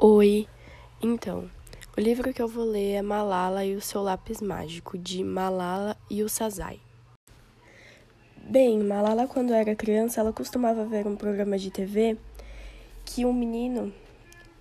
[0.00, 0.46] Oi,
[1.02, 1.50] então,
[1.96, 5.96] o livro que eu vou ler é Malala e o seu lápis mágico, de Malala
[6.08, 6.78] Yousafzai.
[8.48, 12.16] Bem, Malala, quando era criança, ela costumava ver um programa de TV
[13.04, 13.92] que um menino,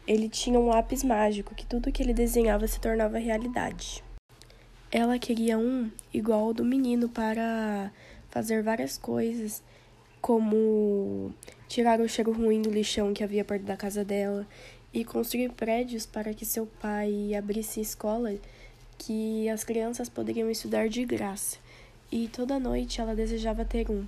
[0.07, 4.03] ele tinha um lápis mágico, que tudo que ele desenhava se tornava realidade.
[4.91, 7.91] Ela queria um igual ao do menino para
[8.31, 9.61] fazer várias coisas,
[10.19, 11.31] como
[11.67, 14.47] tirar o cheiro ruim do lixão que havia perto da casa dela
[14.97, 18.33] e construir prédios para que seu pai abrisse escola
[18.97, 21.57] que as crianças poderiam estudar de graça.
[22.11, 24.07] E toda noite ela desejava ter um.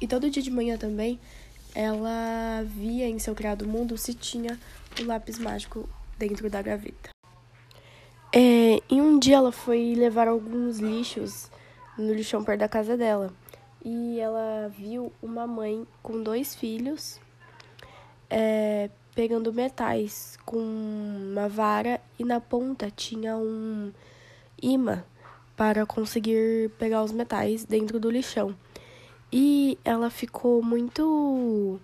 [0.00, 1.20] E todo dia de manhã também
[1.74, 4.58] ela via em seu criado mundo se tinha
[4.98, 5.86] o lápis mágico
[6.18, 7.10] dentro da gaveta.
[8.34, 11.50] É, e um dia ela foi levar alguns lixos
[11.98, 13.34] no lixão perto da casa dela.
[13.84, 17.20] E ela viu uma mãe com dois filhos
[18.30, 23.92] é, pegando metais com uma vara e na ponta tinha um
[24.62, 25.04] imã
[25.56, 28.56] para conseguir pegar os metais dentro do lixão.
[29.32, 31.78] E ela ficou muito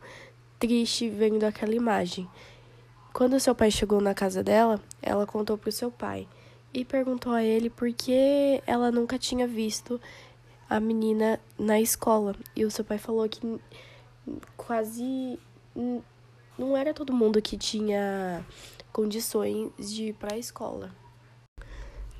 [0.58, 2.28] triste vendo aquela imagem.
[3.12, 6.26] Quando seu pai chegou na casa dela, ela contou para o seu pai
[6.72, 10.00] e perguntou a ele por que ela nunca tinha visto
[10.68, 12.34] a menina na escola.
[12.54, 13.40] E o seu pai falou que
[14.56, 15.38] quase
[16.58, 18.44] não era todo mundo que tinha
[18.92, 20.90] condições de ir para a escola.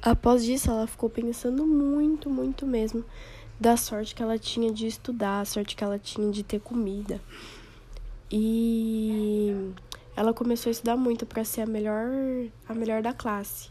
[0.03, 3.05] Após isso, ela ficou pensando muito, muito mesmo
[3.59, 7.21] da sorte que ela tinha de estudar, a sorte que ela tinha de ter comida.
[8.31, 9.73] E
[10.15, 12.07] ela começou a estudar muito para ser a melhor,
[12.69, 13.71] a melhor da classe.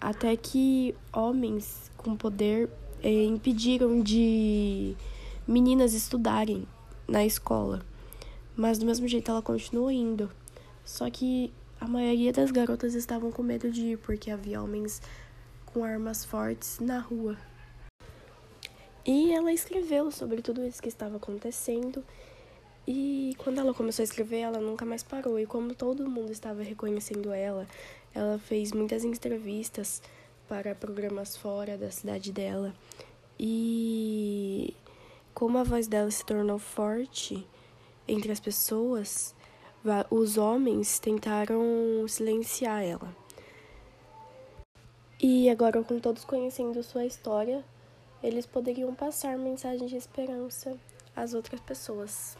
[0.00, 2.68] Até que homens com poder
[3.02, 4.94] eh, impediram de
[5.48, 6.66] meninas estudarem
[7.08, 7.82] na escola.
[8.56, 10.30] Mas do mesmo jeito ela continuou indo.
[10.84, 15.02] Só que a maioria das garotas estavam com medo de ir porque havia homens
[15.66, 17.36] com armas fortes na rua.
[19.04, 22.02] E ela escreveu sobre tudo isso que estava acontecendo.
[22.86, 25.38] E quando ela começou a escrever, ela nunca mais parou.
[25.38, 27.66] E como todo mundo estava reconhecendo ela,
[28.14, 30.00] ela fez muitas entrevistas
[30.48, 32.74] para programas fora da cidade dela.
[33.38, 34.74] E
[35.34, 37.46] como a voz dela se tornou forte,
[38.06, 39.34] entre as pessoas,
[40.10, 43.14] os homens tentaram silenciar ela.
[45.20, 47.64] E agora, com todos conhecendo sua história,
[48.22, 50.78] eles poderiam passar mensagem de esperança
[51.14, 52.36] às outras pessoas.